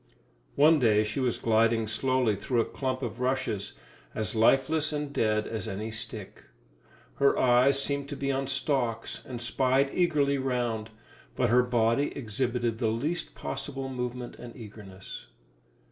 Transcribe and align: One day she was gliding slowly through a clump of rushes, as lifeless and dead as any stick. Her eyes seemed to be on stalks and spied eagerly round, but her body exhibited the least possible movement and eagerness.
One 0.55 0.79
day 0.79 1.03
she 1.03 1.19
was 1.19 1.37
gliding 1.37 1.85
slowly 1.85 2.35
through 2.35 2.59
a 2.59 2.65
clump 2.65 3.03
of 3.03 3.19
rushes, 3.21 3.73
as 4.15 4.33
lifeless 4.33 4.91
and 4.91 5.13
dead 5.13 5.45
as 5.45 5.67
any 5.67 5.91
stick. 5.91 6.45
Her 7.17 7.37
eyes 7.37 7.79
seemed 7.79 8.09
to 8.09 8.15
be 8.15 8.31
on 8.31 8.47
stalks 8.47 9.23
and 9.27 9.39
spied 9.39 9.91
eagerly 9.93 10.39
round, 10.39 10.89
but 11.35 11.51
her 11.51 11.61
body 11.61 12.17
exhibited 12.17 12.79
the 12.79 12.87
least 12.87 13.35
possible 13.35 13.89
movement 13.89 14.37
and 14.37 14.55
eagerness. 14.55 15.27